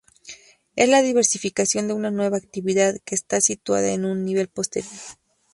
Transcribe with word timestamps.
Es 0.75 0.89
la 0.89 1.03
diversificación 1.03 1.87
de 1.87 1.93
una 1.93 2.09
nueva 2.09 2.37
actividad 2.37 2.95
que 3.05 3.13
esta 3.13 3.39
situada 3.39 3.89
en 3.91 4.03
un 4.05 4.25
nivel 4.25 4.47
posterior. 4.47 4.91